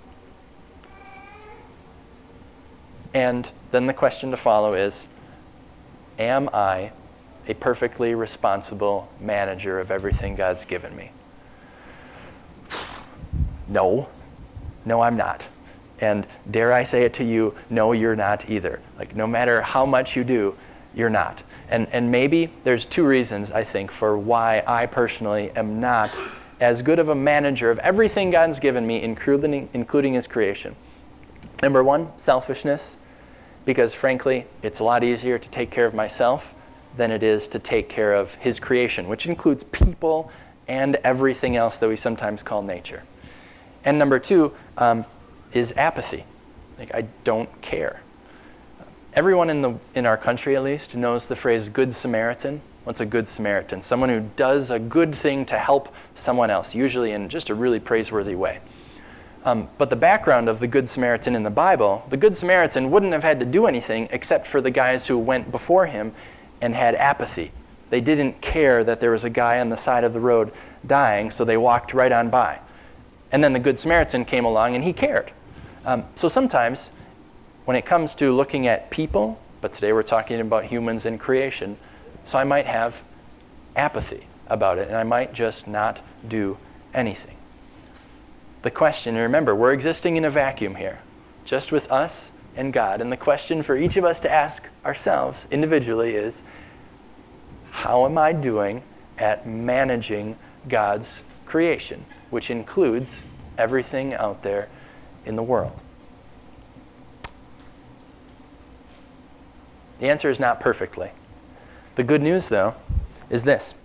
And 3.14 3.52
then 3.70 3.86
the 3.86 3.94
question 3.94 4.32
to 4.32 4.38
follow 4.38 4.74
is 4.74 5.08
Am 6.20 6.50
I 6.54 6.92
a 7.48 7.54
perfectly 7.56 8.14
responsible 8.14 9.10
manager 9.20 9.80
of 9.80 9.90
everything 9.90 10.36
God's 10.36 10.66
given 10.66 10.96
me? 10.96 11.12
No. 13.68 14.10
No, 14.86 15.02
I'm 15.02 15.16
not. 15.16 15.48
And 16.02 16.28
dare 16.52 16.74
I 16.74 16.84
say 16.84 17.04
it 17.04 17.14
to 17.16 17.24
you, 17.24 17.56
no, 17.70 17.94
you're 17.94 18.16
not 18.16 18.50
either. 18.50 18.82
Like, 18.98 19.16
no 19.16 19.26
matter 19.26 19.62
how 19.62 19.86
much 19.86 20.16
you 20.16 20.24
do, 20.24 20.56
you're 20.94 21.10
not. 21.10 21.44
And, 21.70 21.88
and 21.92 22.12
maybe 22.12 22.52
there's 22.64 22.86
two 22.86 23.06
reasons, 23.06 23.52
I 23.52 23.64
think, 23.64 23.92
for 23.92 24.18
why 24.18 24.64
I 24.66 24.86
personally 24.86 25.52
am 25.52 25.80
not 25.80 26.20
as 26.60 26.82
good 26.82 27.00
of 27.00 27.10
a 27.10 27.16
manager 27.16 27.72
of 27.72 27.80
everything 27.80 28.30
God's 28.30 28.60
given 28.60 28.86
me, 28.86 29.02
including, 29.02 29.70
including 29.74 30.14
His 30.14 30.28
creation. 30.28 30.76
Number 31.62 31.84
one, 31.84 32.12
selfishness, 32.18 32.98
because 33.66 33.94
frankly, 33.94 34.46
it's 34.64 34.80
a 34.80 34.84
lot 34.84 35.04
easier 35.04 35.38
to 35.38 35.50
take 35.50 35.72
care 35.72 35.86
of 35.86 35.94
myself 35.94 36.54
than 36.98 37.12
it 37.12 37.24
is 37.24 37.48
to 37.50 37.60
take 37.60 37.90
care 37.90 38.14
of 38.14 38.36
His 38.36 38.60
creation, 38.60 39.08
which 39.08 39.26
includes 39.28 39.64
people 39.64 40.32
and 40.68 40.96
everything 41.04 41.56
else 41.56 41.80
that 41.80 41.90
we 41.90 41.96
sometimes 41.96 42.44
call 42.44 42.62
nature. 42.62 43.04
And 43.84 43.98
number 43.98 44.20
two 44.20 44.54
um, 44.78 45.06
is 45.54 45.74
apathy. 45.74 46.26
Like, 46.78 46.94
I 46.94 47.06
don't 47.24 47.50
care. 47.62 48.02
Everyone 49.14 49.50
in, 49.50 49.62
the, 49.62 49.74
in 49.96 50.06
our 50.06 50.18
country, 50.18 50.56
at 50.56 50.64
least, 50.64 50.96
knows 50.96 51.28
the 51.28 51.36
phrase 51.36 51.70
Good 51.70 51.94
Samaritan. 51.94 52.62
What's 52.84 53.02
a 53.02 53.06
Good 53.06 53.28
Samaritan? 53.28 53.82
Someone 53.82 54.10
who 54.10 54.22
does 54.36 54.70
a 54.70 54.80
good 54.80 55.14
thing 55.14 55.46
to 55.48 55.58
help 55.58 55.94
someone 56.16 56.50
else, 56.50 56.76
usually 56.76 57.12
in 57.12 57.28
just 57.28 57.50
a 57.50 57.56
really 57.56 57.80
praiseworthy 57.80 58.36
way. 58.36 58.60
Um, 59.46 59.70
but 59.78 59.90
the 59.90 59.96
background 59.96 60.50
of 60.50 60.60
the 60.60 60.68
Good 60.68 60.90
Samaritan 60.90 61.36
in 61.36 61.44
the 61.44 61.50
Bible, 61.50 62.06
the 62.10 62.18
Good 62.18 62.36
Samaritan 62.36 62.92
wouldn't 62.92 63.14
have 63.14 63.24
had 63.24 63.40
to 63.40 63.46
do 63.46 63.68
anything 63.68 64.10
except 64.12 64.46
for 64.46 64.60
the 64.60 64.72
guys 64.72 65.08
who 65.08 65.18
went 65.18 65.52
before 65.52 65.86
him 65.86 66.14
and 66.62 66.76
had 66.76 66.96
apathy. 66.96 67.52
They 67.90 68.02
didn't 68.02 68.42
care 68.42 68.84
that 68.84 69.00
there 69.00 69.12
was 69.12 69.24
a 69.24 69.30
guy 69.30 69.60
on 69.60 69.70
the 69.70 69.78
side 69.78 70.04
of 70.04 70.14
the 70.14 70.20
road 70.20 70.52
dying, 70.86 71.32
so 71.32 71.46
they 71.46 71.58
walked 71.58 71.94
right 71.94 72.12
on 72.12 72.30
by. 72.30 72.60
And 73.32 73.44
then 73.44 73.54
the 73.54 73.60
Good 73.60 73.80
Samaritan 73.80 74.26
came 74.26 74.46
along 74.46 74.76
and 74.76 74.84
he 74.84 74.94
cared. 74.94 75.32
Um, 75.86 76.06
so 76.16 76.28
sometimes 76.28 76.92
when 77.66 77.78
it 77.78 77.86
comes 77.86 78.16
to 78.16 78.34
looking 78.34 78.68
at 78.68 78.90
people, 78.90 79.40
but 79.62 79.72
today 79.72 79.94
we're 79.94 80.04
talking 80.04 80.40
about 80.42 80.66
humans 80.66 81.06
and 81.06 81.20
creation, 81.20 81.78
so 82.26 82.38
I 82.38 82.44
might 82.44 82.66
have 82.66 83.02
apathy 83.76 84.28
about 84.48 84.78
it 84.78 84.88
and 84.88 84.98
I 84.98 85.04
might 85.04 85.34
just 85.34 85.68
not 85.68 86.02
do 86.28 86.58
anything. 86.94 87.39
The 88.62 88.72
question, 88.72 89.16
remember, 89.16 89.56
we're 89.56 89.72
existing 89.72 90.18
in 90.18 90.26
a 90.26 90.30
vacuum 90.30 90.76
here, 90.76 91.00
just 91.46 91.72
with 91.72 91.90
us 91.92 92.32
and 92.56 92.74
God. 92.74 93.00
And 93.00 93.12
the 93.12 93.18
question 93.18 93.64
for 93.64 93.78
each 93.78 93.96
of 93.96 94.04
us 94.04 94.20
to 94.22 94.32
ask 94.32 94.68
ourselves 94.84 95.48
individually 95.50 96.16
is 96.16 96.44
how 97.72 98.06
am 98.06 98.18
I 98.18 98.34
doing 98.34 98.84
at 99.18 99.48
managing 99.48 100.38
God's 100.68 101.22
creation, 101.46 102.06
which 102.30 102.52
includes 102.52 103.24
everything 103.58 104.14
out 104.14 104.44
there 104.44 104.68
in 105.26 105.36
the 105.38 105.44
world? 105.44 105.82
The 110.00 110.10
answer 110.10 110.30
is 110.30 110.40
not 110.40 110.60
perfectly. 110.60 111.12
The 111.96 112.04
good 112.04 112.22
news, 112.22 112.50
though, 112.50 112.76
is 113.30 113.44
this 113.44 113.76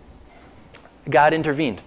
God 1.09 1.33
intervened. 1.33 1.83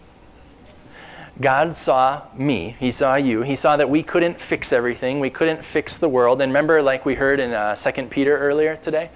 God 1.40 1.76
saw 1.76 2.24
me, 2.36 2.76
He 2.80 2.90
saw 2.90 3.16
you, 3.16 3.42
He 3.44 3.56
saw 3.56 3.78
that 3.78 3.90
we 3.90 4.02
couldn't 4.02 4.42
fix 4.42 4.74
everything, 4.74 5.20
we 5.20 5.30
couldn't 5.30 5.64
fix 5.64 5.98
the 5.98 6.10
world. 6.10 6.42
And 6.42 6.52
remember, 6.52 6.82
like 6.82 7.06
we 7.06 7.16
heard 7.16 7.40
in 7.40 7.54
uh, 7.54 7.76
2 7.76 8.08
Peter 8.08 8.38
earlier 8.38 8.76
today, 8.76 9.12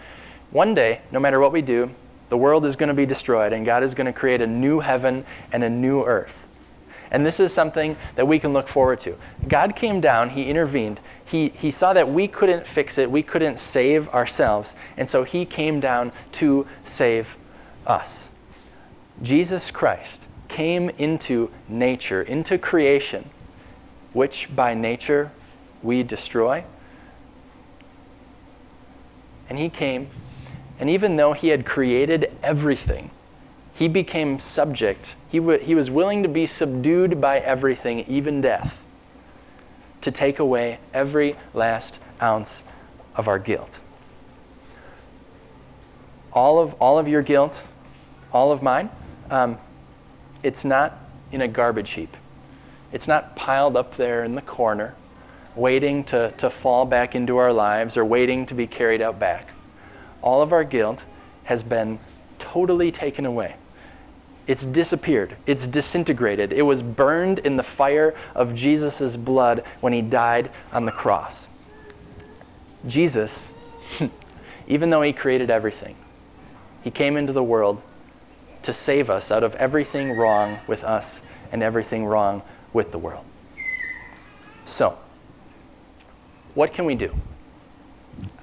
one 0.52 0.76
day, 0.76 1.02
no 1.12 1.20
matter 1.20 1.40
what 1.40 1.52
we 1.52 1.62
do, 1.62 1.90
the 2.30 2.38
world 2.38 2.66
is 2.66 2.76
going 2.76 2.90
to 2.90 2.94
be 2.94 3.06
destroyed 3.06 3.54
and 3.54 3.66
God 3.66 3.84
is 3.84 3.94
going 3.94 4.06
to 4.06 4.14
create 4.14 4.42
a 4.42 4.48
new 4.48 4.80
heaven 4.80 5.26
and 5.52 5.64
a 5.64 5.70
new 5.70 6.04
earth. 6.04 6.48
And 7.10 7.26
this 7.26 7.40
is 7.40 7.52
something 7.52 7.98
that 8.16 8.26
we 8.26 8.40
can 8.40 8.54
look 8.54 8.70
forward 8.70 9.02
to. 9.02 9.18
God 9.48 9.76
came 9.76 10.00
down, 10.00 10.30
He 10.30 10.44
intervened. 10.44 11.00
He, 11.26 11.50
he 11.50 11.72
saw 11.72 11.92
that 11.94 12.08
we 12.08 12.28
couldn't 12.28 12.68
fix 12.68 12.98
it, 12.98 13.10
we 13.10 13.24
couldn't 13.24 13.60
save 13.60 14.08
ourselves. 14.10 14.76
And 14.96 15.10
so 15.10 15.24
He 15.24 15.44
came 15.44 15.80
down 15.80 16.12
to 16.34 16.68
save 16.86 17.36
us. 17.88 18.30
Jesus 19.22 19.72
Christ 19.72 20.26
came 20.52 20.90
into 20.90 21.50
nature, 21.70 22.22
into 22.22 22.58
creation, 22.58 23.30
which 24.12 24.54
by 24.54 24.74
nature 24.74 25.32
we 25.82 26.04
destroy. 26.04 26.64
And 29.50 29.58
He 29.58 29.70
came, 29.70 30.10
and 30.80 30.90
even 30.90 31.16
though 31.16 31.34
He 31.34 31.48
had 31.48 31.66
created 31.66 32.32
everything, 32.44 33.12
he 33.74 33.88
became 33.88 34.38
subject. 34.38 35.16
He, 35.30 35.40
w- 35.40 35.58
he 35.58 35.74
was 35.74 35.90
willing 35.90 36.22
to 36.22 36.30
be 36.30 36.46
subdued 36.46 37.20
by 37.20 37.40
everything, 37.40 38.02
even 38.02 38.42
death, 38.42 38.78
to 40.02 40.12
take 40.12 40.38
away 40.38 40.80
every 40.94 41.36
last 41.54 42.00
ounce 42.22 42.64
of 43.16 43.28
our 43.28 43.40
guilt. 43.40 43.80
All 46.34 46.60
of, 46.60 46.74
all 46.76 47.00
of 47.00 47.08
your 47.08 47.24
guilt, 47.24 47.66
all 48.32 48.52
of 48.52 48.62
mine, 48.62 48.90
um, 49.32 49.58
it's 50.44 50.66
not 50.66 50.98
in 51.32 51.42
a 51.42 51.48
garbage 51.48 51.92
heap. 51.92 52.16
It's 52.92 53.08
not 53.08 53.36
piled 53.36 53.78
up 53.78 53.96
there 53.96 54.24
in 54.24 54.36
the 54.36 54.42
corner, 54.42 54.96
waiting 55.56 56.04
to, 56.06 56.32
to 56.38 56.50
fall 56.50 56.86
back 56.86 57.16
into 57.16 57.38
our 57.38 57.54
lives 57.54 57.96
or 57.96 58.04
waiting 58.04 58.46
to 58.48 58.54
be 58.54 58.68
carried 58.68 59.02
out 59.02 59.20
back. 59.20 59.50
All 60.22 60.42
of 60.42 60.52
our 60.52 60.64
guilt 60.64 61.06
has 61.46 61.64
been 61.64 62.00
totally 62.38 62.92
taken 62.92 63.26
away. 63.26 63.56
It's 64.48 64.66
disappeared. 64.66 65.38
It's 65.46 65.68
disintegrated. 65.68 66.52
It 66.52 66.64
was 66.64 66.82
burned 66.82 67.40
in 67.40 67.56
the 67.56 67.64
fire 67.64 68.14
of 68.36 68.54
Jesus' 68.54 69.16
blood 69.16 69.64
when 69.80 69.94
he 69.94 70.02
died 70.02 70.50
on 70.74 70.86
the 70.86 70.92
cross. 70.92 71.48
Jesus, 72.88 73.50
even 74.68 74.90
though 74.90 75.04
he 75.04 75.14
created 75.14 75.50
everything, 75.50 75.96
he 76.84 76.92
came 76.92 77.16
into 77.16 77.32
the 77.32 77.44
world 77.44 77.82
to 78.64 78.74
save 78.74 79.10
us 79.10 79.32
out 79.32 79.44
of 79.44 79.56
everything 79.56 80.12
wrong 80.16 80.60
with 80.68 80.84
us 80.84 81.22
and 81.52 81.64
everything 81.64 82.06
wrong 82.06 82.42
with 82.74 82.92
the 82.92 82.98
world. 82.98 83.26
So, 84.66 84.98
what 86.54 86.74
can 86.74 86.86
we 86.86 86.96
do? 86.96 87.16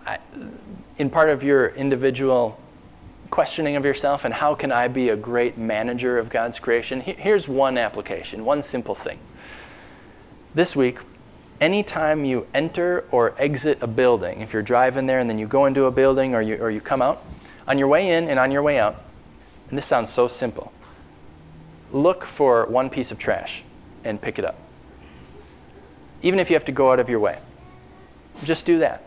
I, 0.06 0.18
in 0.96 1.10
part 1.10 1.30
of 1.30 1.42
your 1.42 1.68
individual 1.68 2.60
questioning 3.30 3.76
of 3.76 3.84
yourself 3.84 4.24
and 4.24 4.32
how 4.32 4.54
can 4.54 4.72
I 4.72 4.88
be 4.88 5.10
a 5.10 5.16
great 5.16 5.58
manager 5.58 6.18
of 6.18 6.30
God's 6.30 6.58
creation, 6.58 7.00
here's 7.00 7.46
one 7.46 7.78
application, 7.78 8.44
one 8.44 8.62
simple 8.62 8.94
thing. 8.94 9.18
This 10.54 10.74
week, 10.74 10.98
anytime 11.60 12.24
you 12.24 12.46
enter 12.54 13.04
or 13.10 13.34
exit 13.38 13.78
a 13.82 13.86
building, 13.86 14.40
if 14.40 14.52
you're 14.52 14.62
driving 14.62 15.06
there 15.06 15.18
and 15.18 15.28
then 15.28 15.38
you 15.38 15.46
go 15.46 15.66
into 15.66 15.84
a 15.84 15.90
building 15.90 16.34
or 16.34 16.42
you, 16.42 16.56
or 16.56 16.70
you 16.70 16.80
come 16.80 17.02
out, 17.02 17.24
on 17.66 17.78
your 17.78 17.88
way 17.88 18.10
in 18.10 18.28
and 18.28 18.38
on 18.38 18.50
your 18.50 18.62
way 18.62 18.78
out, 18.78 19.04
And 19.68 19.76
this 19.76 19.86
sounds 19.86 20.10
so 20.10 20.28
simple. 20.28 20.72
Look 21.92 22.24
for 22.24 22.66
one 22.66 22.90
piece 22.90 23.10
of 23.10 23.18
trash 23.18 23.62
and 24.04 24.20
pick 24.20 24.38
it 24.38 24.44
up. 24.44 24.56
Even 26.22 26.40
if 26.40 26.50
you 26.50 26.54
have 26.54 26.64
to 26.66 26.72
go 26.72 26.92
out 26.92 26.98
of 26.98 27.08
your 27.08 27.20
way, 27.20 27.38
just 28.44 28.66
do 28.66 28.78
that. 28.78 29.04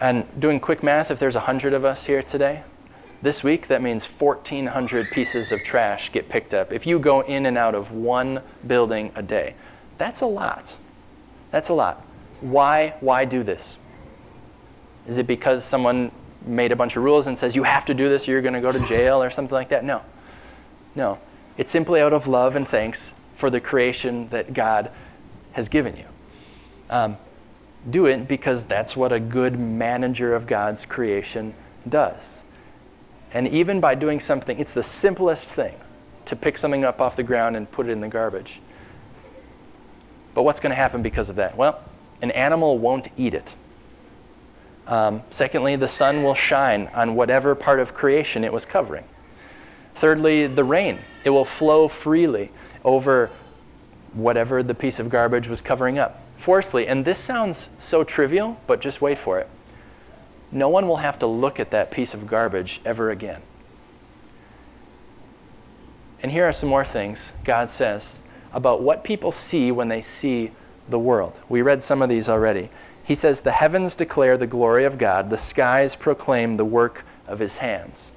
And 0.00 0.26
doing 0.38 0.60
quick 0.60 0.82
math, 0.82 1.10
if 1.10 1.18
there's 1.18 1.34
100 1.34 1.72
of 1.72 1.84
us 1.84 2.06
here 2.06 2.22
today, 2.22 2.62
this 3.22 3.42
week 3.42 3.68
that 3.68 3.82
means 3.82 4.04
1,400 4.04 5.10
pieces 5.10 5.50
of 5.50 5.64
trash 5.64 6.12
get 6.12 6.28
picked 6.28 6.52
up. 6.52 6.72
If 6.72 6.86
you 6.86 6.98
go 6.98 7.20
in 7.20 7.46
and 7.46 7.56
out 7.56 7.74
of 7.74 7.90
one 7.90 8.42
building 8.66 9.10
a 9.14 9.22
day, 9.22 9.54
that's 9.96 10.20
a 10.20 10.26
lot. 10.26 10.76
That's 11.50 11.70
a 11.70 11.74
lot. 11.74 12.04
Why, 12.40 12.94
why 13.00 13.24
do 13.24 13.42
this? 13.42 13.78
Is 15.06 15.18
it 15.18 15.26
because 15.26 15.64
someone 15.64 16.12
made 16.46 16.72
a 16.72 16.76
bunch 16.76 16.96
of 16.96 17.02
rules 17.02 17.26
and 17.26 17.38
says 17.38 17.56
you 17.56 17.64
have 17.64 17.84
to 17.86 17.94
do 17.94 18.08
this 18.08 18.28
or 18.28 18.32
you're 18.32 18.42
going 18.42 18.54
to 18.54 18.60
go 18.60 18.72
to 18.72 18.80
jail 18.80 19.22
or 19.22 19.30
something 19.30 19.54
like 19.54 19.68
that? 19.70 19.84
No. 19.84 20.02
No. 20.94 21.18
It's 21.56 21.70
simply 21.70 22.00
out 22.00 22.12
of 22.12 22.26
love 22.26 22.56
and 22.56 22.66
thanks 22.66 23.12
for 23.34 23.50
the 23.50 23.60
creation 23.60 24.28
that 24.28 24.54
God 24.54 24.90
has 25.52 25.68
given 25.68 25.96
you. 25.96 26.04
Um, 26.90 27.16
do 27.88 28.06
it 28.06 28.26
because 28.28 28.64
that's 28.64 28.96
what 28.96 29.12
a 29.12 29.20
good 29.20 29.58
manager 29.58 30.34
of 30.34 30.46
God's 30.46 30.86
creation 30.86 31.54
does. 31.88 32.40
And 33.32 33.48
even 33.48 33.80
by 33.80 33.94
doing 33.94 34.20
something, 34.20 34.58
it's 34.58 34.72
the 34.72 34.82
simplest 34.82 35.52
thing 35.52 35.74
to 36.24 36.36
pick 36.36 36.58
something 36.58 36.84
up 36.84 37.00
off 37.00 37.16
the 37.16 37.22
ground 37.22 37.56
and 37.56 37.70
put 37.70 37.86
it 37.86 37.92
in 37.92 38.00
the 38.00 38.08
garbage. 38.08 38.60
But 40.34 40.42
what's 40.42 40.60
going 40.60 40.70
to 40.70 40.76
happen 40.76 41.02
because 41.02 41.30
of 41.30 41.36
that? 41.36 41.56
Well, 41.56 41.82
an 42.22 42.30
animal 42.32 42.78
won't 42.78 43.08
eat 43.16 43.34
it. 43.34 43.54
Um, 44.86 45.22
secondly, 45.30 45.76
the 45.76 45.88
sun 45.88 46.22
will 46.22 46.34
shine 46.34 46.88
on 46.94 47.14
whatever 47.14 47.54
part 47.54 47.80
of 47.80 47.94
creation 47.94 48.44
it 48.44 48.52
was 48.52 48.64
covering. 48.64 49.04
Thirdly, 49.94 50.46
the 50.46 50.64
rain. 50.64 50.98
It 51.24 51.30
will 51.30 51.44
flow 51.44 51.88
freely 51.88 52.52
over 52.84 53.30
whatever 54.12 54.62
the 54.62 54.74
piece 54.74 54.98
of 54.98 55.08
garbage 55.08 55.48
was 55.48 55.60
covering 55.60 55.98
up. 55.98 56.22
Fourthly, 56.36 56.86
and 56.86 57.04
this 57.04 57.18
sounds 57.18 57.70
so 57.78 58.04
trivial, 58.04 58.60
but 58.66 58.80
just 58.80 59.00
wait 59.00 59.18
for 59.18 59.38
it 59.38 59.48
no 60.52 60.68
one 60.68 60.88
will 60.88 60.98
have 60.98 61.18
to 61.18 61.26
look 61.26 61.58
at 61.58 61.70
that 61.70 61.90
piece 61.90 62.14
of 62.14 62.26
garbage 62.26 62.80
ever 62.84 63.10
again. 63.10 63.42
And 66.22 66.32
here 66.32 66.44
are 66.48 66.52
some 66.52 66.68
more 66.68 66.84
things 66.84 67.32
God 67.44 67.70
says 67.70 68.18
about 68.52 68.82
what 68.82 69.04
people 69.04 69.32
see 69.32 69.70
when 69.70 69.88
they 69.88 70.02
see 70.02 70.52
the 70.88 70.98
world. 70.98 71.40
We 71.48 71.62
read 71.62 71.82
some 71.82 72.00
of 72.00 72.08
these 72.08 72.28
already. 72.28 72.70
He 73.06 73.14
says, 73.14 73.40
The 73.40 73.52
heavens 73.52 73.94
declare 73.94 74.36
the 74.36 74.48
glory 74.48 74.84
of 74.84 74.98
God, 74.98 75.30
the 75.30 75.38
skies 75.38 75.94
proclaim 75.94 76.56
the 76.56 76.64
work 76.64 77.04
of 77.28 77.38
his 77.38 77.58
hands. 77.58 78.10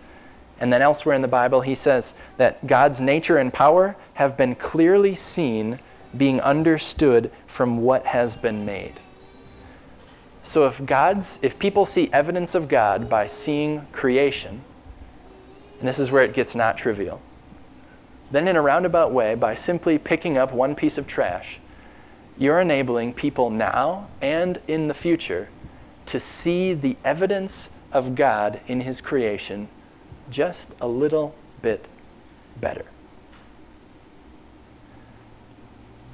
And 0.60 0.74
then 0.74 0.82
elsewhere 0.82 1.16
in 1.16 1.22
the 1.22 1.28
Bible, 1.28 1.62
he 1.62 1.76
says 1.76 2.16
that 2.38 2.66
God's 2.66 3.00
nature 3.00 3.38
and 3.38 3.54
power 3.54 3.96
have 4.16 4.36
been 4.36 4.56
clearly 4.56 5.14
seen, 5.14 5.80
being 6.18 6.42
understood 6.42 7.32
from 7.46 7.84
what 7.84 8.08
has 8.08 8.36
been 8.36 8.66
made. 8.66 9.00
So 10.42 10.66
if 10.66 10.84
God's 10.84 11.38
if 11.44 11.60
people 11.60 11.86
see 11.86 12.10
evidence 12.12 12.56
of 12.56 12.68
God 12.68 13.08
by 13.08 13.28
seeing 13.28 13.86
creation, 13.92 14.64
and 15.78 15.88
this 15.88 16.00
is 16.00 16.10
where 16.10 16.24
it 16.24 16.34
gets 16.34 16.56
not 16.56 16.80
trivial, 16.80 17.22
then 18.32 18.48
in 18.48 18.56
a 18.56 18.62
roundabout 18.62 19.14
way, 19.14 19.36
by 19.36 19.54
simply 19.54 20.00
picking 20.00 20.36
up 20.36 20.52
one 20.52 20.74
piece 20.74 20.98
of 20.98 21.06
trash, 21.06 21.60
you're 22.40 22.62
enabling 22.62 23.14
people 23.14 23.50
now 23.50 24.08
and 24.22 24.60
in 24.68 24.88
the 24.88 24.94
future 24.94 25.50
to 26.08 26.20
see 26.20 26.74
the 26.74 26.96
evidence 27.04 27.70
of 27.92 28.16
God 28.16 28.62
in 28.66 28.82
his 28.82 29.02
creation 29.02 29.68
just 30.32 30.74
a 30.82 30.88
little 30.88 31.36
bit 31.62 31.86
better. 32.60 32.86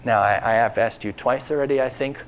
Now, 0.04 0.22
I, 0.22 0.34
I 0.34 0.54
have 0.56 0.78
asked 0.78 1.04
you 1.04 1.12
twice 1.12 1.50
already, 1.52 1.82
I 1.82 1.90
think, 1.90 2.24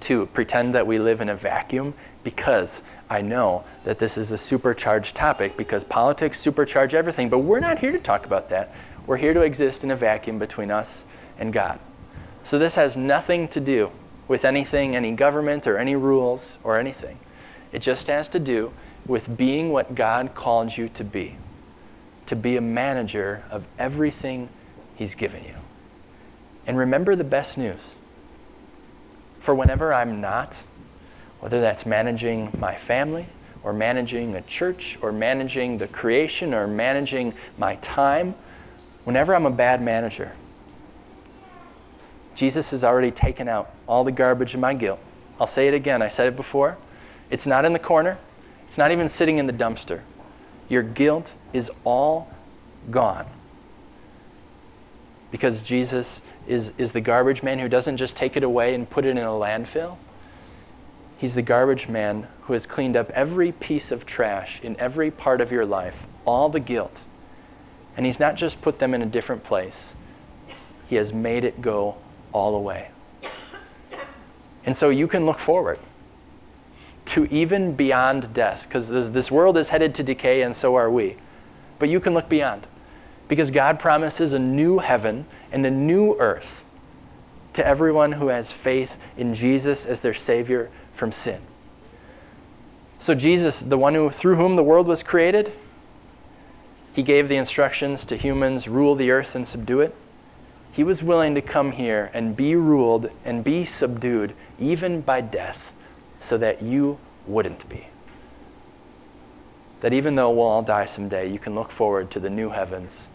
to 0.00 0.26
pretend 0.26 0.74
that 0.74 0.86
we 0.86 0.98
live 0.98 1.20
in 1.20 1.28
a 1.28 1.36
vacuum 1.36 1.94
because 2.24 2.82
I 3.10 3.20
know 3.20 3.64
that 3.84 3.98
this 3.98 4.16
is 4.16 4.30
a 4.30 4.38
supercharged 4.38 5.14
topic 5.14 5.56
because 5.56 5.84
politics 5.84 6.42
supercharge 6.44 6.94
everything, 6.94 7.28
but 7.28 7.38
we're 7.38 7.60
not 7.60 7.78
here 7.78 7.92
to 7.92 7.98
talk 7.98 8.26
about 8.26 8.48
that. 8.50 8.74
We're 9.06 9.16
here 9.16 9.34
to 9.34 9.42
exist 9.42 9.84
in 9.84 9.90
a 9.90 9.96
vacuum 9.96 10.38
between 10.38 10.70
us 10.70 11.04
and 11.38 11.52
God. 11.52 11.78
So 12.44 12.58
this 12.58 12.74
has 12.74 12.96
nothing 12.96 13.48
to 13.48 13.60
do 13.60 13.90
with 14.28 14.44
anything, 14.44 14.96
any 14.96 15.12
government 15.12 15.66
or 15.66 15.78
any 15.78 15.96
rules 15.96 16.58
or 16.62 16.78
anything. 16.78 17.18
It 17.72 17.80
just 17.80 18.06
has 18.08 18.28
to 18.28 18.38
do 18.38 18.72
with 19.06 19.36
being 19.36 19.70
what 19.70 19.94
God 19.94 20.34
called 20.34 20.76
you 20.76 20.88
to 20.90 21.04
be, 21.04 21.36
to 22.26 22.36
be 22.36 22.56
a 22.56 22.60
manager 22.60 23.42
of 23.50 23.64
everything 23.78 24.48
He's 24.94 25.14
given 25.14 25.44
you. 25.44 25.54
And 26.66 26.78
remember 26.78 27.16
the 27.16 27.24
best 27.24 27.58
news 27.58 27.94
for 29.40 29.54
whenever 29.54 29.92
I'm 29.92 30.20
not, 30.20 30.62
whether 31.40 31.60
that's 31.60 31.84
managing 31.84 32.56
my 32.58 32.76
family 32.76 33.26
or 33.64 33.72
managing 33.72 34.36
a 34.36 34.42
church 34.42 34.98
or 35.02 35.10
managing 35.10 35.78
the 35.78 35.88
creation 35.88 36.54
or 36.54 36.66
managing 36.66 37.34
my 37.58 37.74
time, 37.76 38.34
whenever 39.04 39.34
I'm 39.34 39.46
a 39.46 39.50
bad 39.50 39.82
manager, 39.82 40.32
Jesus 42.34 42.70
has 42.70 42.82
already 42.84 43.10
taken 43.10 43.48
out 43.48 43.74
all 43.86 44.04
the 44.04 44.12
garbage 44.12 44.54
of 44.54 44.60
my 44.60 44.74
guilt. 44.74 45.00
I'll 45.38 45.46
say 45.46 45.68
it 45.68 45.74
again, 45.74 46.02
I 46.02 46.08
said 46.08 46.26
it 46.28 46.36
before. 46.36 46.78
It's 47.30 47.46
not 47.46 47.64
in 47.64 47.72
the 47.72 47.78
corner, 47.78 48.18
it's 48.66 48.78
not 48.78 48.90
even 48.90 49.08
sitting 49.08 49.38
in 49.38 49.46
the 49.46 49.52
dumpster. 49.52 50.00
Your 50.68 50.82
guilt 50.82 51.34
is 51.52 51.70
all 51.84 52.30
gone. 52.90 53.26
Because 55.30 55.62
Jesus 55.62 56.22
is, 56.46 56.72
is 56.78 56.92
the 56.92 57.00
garbage 57.00 57.42
man 57.42 57.58
who 57.58 57.68
doesn't 57.68 57.96
just 57.96 58.16
take 58.16 58.36
it 58.36 58.42
away 58.42 58.74
and 58.74 58.88
put 58.88 59.04
it 59.04 59.10
in 59.10 59.18
a 59.18 59.22
landfill. 59.22 59.96
He's 61.18 61.34
the 61.34 61.42
garbage 61.42 61.88
man 61.88 62.26
who 62.42 62.52
has 62.52 62.66
cleaned 62.66 62.96
up 62.96 63.10
every 63.10 63.52
piece 63.52 63.92
of 63.92 64.04
trash 64.04 64.60
in 64.62 64.78
every 64.78 65.10
part 65.10 65.40
of 65.40 65.52
your 65.52 65.64
life, 65.64 66.06
all 66.24 66.48
the 66.48 66.60
guilt. 66.60 67.02
And 67.96 68.04
he's 68.06 68.18
not 68.18 68.34
just 68.36 68.60
put 68.60 68.78
them 68.78 68.92
in 68.94 69.02
a 69.02 69.06
different 69.06 69.44
place, 69.44 69.92
he 70.88 70.96
has 70.96 71.12
made 71.12 71.44
it 71.44 71.62
go 71.62 71.96
all 72.32 72.54
away. 72.54 72.88
And 74.64 74.76
so 74.76 74.90
you 74.90 75.08
can 75.08 75.26
look 75.26 75.38
forward 75.38 75.78
to 77.04 77.26
even 77.26 77.74
beyond 77.74 78.32
death, 78.32 78.64
because 78.68 78.88
this, 78.88 79.08
this 79.08 79.30
world 79.30 79.56
is 79.56 79.70
headed 79.70 79.94
to 79.96 80.02
decay, 80.02 80.42
and 80.42 80.54
so 80.54 80.76
are 80.76 80.90
we. 80.90 81.16
But 81.78 81.88
you 81.88 81.98
can 81.98 82.14
look 82.14 82.28
beyond, 82.28 82.66
because 83.28 83.50
God 83.50 83.80
promises 83.80 84.32
a 84.32 84.38
new 84.38 84.78
heaven 84.78 85.26
and 85.50 85.66
a 85.66 85.70
new 85.70 86.14
earth 86.18 86.64
to 87.54 87.66
everyone 87.66 88.12
who 88.12 88.28
has 88.28 88.52
faith 88.52 88.98
in 89.16 89.34
Jesus 89.34 89.84
as 89.84 90.00
their 90.00 90.14
Savior 90.14 90.70
from 90.92 91.12
sin. 91.12 91.42
So, 92.98 93.14
Jesus, 93.16 93.60
the 93.60 93.76
one 93.76 93.94
who, 93.94 94.10
through 94.10 94.36
whom 94.36 94.54
the 94.54 94.62
world 94.62 94.86
was 94.86 95.02
created, 95.02 95.52
he 96.92 97.02
gave 97.02 97.28
the 97.28 97.36
instructions 97.36 98.04
to 98.06 98.16
humans 98.16 98.68
rule 98.68 98.94
the 98.94 99.10
earth 99.10 99.34
and 99.34 99.46
subdue 99.46 99.80
it. 99.80 99.94
He 100.72 100.82
was 100.82 101.02
willing 101.02 101.34
to 101.34 101.42
come 101.42 101.72
here 101.72 102.10
and 102.14 102.34
be 102.34 102.56
ruled 102.56 103.10
and 103.26 103.44
be 103.44 103.64
subdued, 103.66 104.34
even 104.58 105.02
by 105.02 105.20
death, 105.20 105.70
so 106.18 106.38
that 106.38 106.62
you 106.62 106.98
wouldn't 107.26 107.68
be. 107.68 107.88
That 109.80 109.92
even 109.92 110.14
though 110.14 110.30
we'll 110.30 110.46
all 110.46 110.62
die 110.62 110.86
someday, 110.86 111.30
you 111.30 111.38
can 111.38 111.54
look 111.54 111.70
forward 111.70 112.10
to 112.12 112.20
the 112.20 112.30
new 112.30 112.48
heavens 112.48 113.08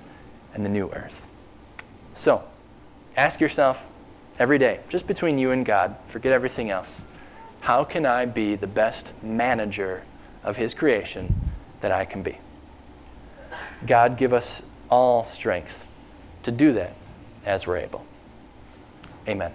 and 0.53 0.63
the 0.63 0.69
new 0.69 0.91
earth. 0.91 1.27
So, 2.13 2.43
ask 3.15 3.39
yourself 3.41 3.87
every 4.37 4.59
day, 4.59 4.81
just 4.87 5.07
between 5.07 5.39
you 5.39 5.49
and 5.49 5.65
God, 5.65 5.95
forget 6.07 6.33
everything 6.33 6.69
else. 6.69 7.01
How 7.61 7.83
can 7.83 8.05
I 8.05 8.25
be 8.25 8.55
the 8.55 8.67
best 8.67 9.13
manager 9.23 10.03
of 10.43 10.57
His 10.57 10.75
creation 10.75 11.33
that 11.81 11.91
I 11.91 12.05
can 12.05 12.21
be? 12.21 12.37
God, 13.87 14.15
give 14.15 14.31
us 14.31 14.61
all 14.91 15.23
strength 15.23 15.87
to 16.43 16.51
do 16.51 16.73
that 16.73 16.93
as 17.47 17.65
we're 17.65 17.77
able. 17.77 18.05
Amen. 19.27 19.53